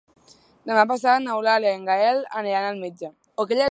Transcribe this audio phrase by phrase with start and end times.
[0.69, 3.13] Demà passat n'Eulàlia i en Gaël aniran al metge.